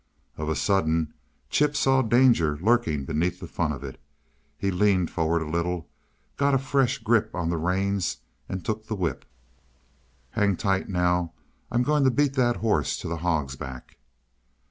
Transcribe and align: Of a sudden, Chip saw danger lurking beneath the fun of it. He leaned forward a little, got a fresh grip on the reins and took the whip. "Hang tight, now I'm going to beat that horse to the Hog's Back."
Of 0.35 0.49
a 0.49 0.55
sudden, 0.55 1.13
Chip 1.51 1.75
saw 1.75 2.01
danger 2.01 2.57
lurking 2.59 3.05
beneath 3.05 3.39
the 3.39 3.45
fun 3.45 3.71
of 3.71 3.83
it. 3.83 4.01
He 4.57 4.71
leaned 4.71 5.11
forward 5.11 5.43
a 5.43 5.47
little, 5.47 5.87
got 6.37 6.55
a 6.55 6.57
fresh 6.57 6.97
grip 6.97 7.35
on 7.35 7.51
the 7.51 7.57
reins 7.57 8.17
and 8.49 8.65
took 8.65 8.87
the 8.87 8.95
whip. 8.95 9.25
"Hang 10.31 10.57
tight, 10.57 10.89
now 10.89 11.33
I'm 11.69 11.83
going 11.83 12.03
to 12.05 12.09
beat 12.09 12.33
that 12.33 12.55
horse 12.55 12.97
to 12.97 13.07
the 13.07 13.17
Hog's 13.17 13.55
Back." 13.55 13.97